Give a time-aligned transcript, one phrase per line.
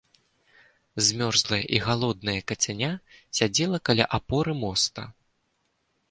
[1.07, 2.89] Змёрзлае і галоднае кацяня
[3.39, 5.03] сядзела каля апоры моста.